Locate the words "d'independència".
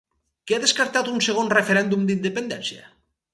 2.09-2.89